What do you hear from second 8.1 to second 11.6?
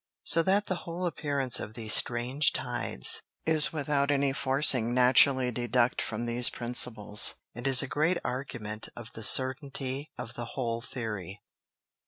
Argument of the Certainty of the whole Theory.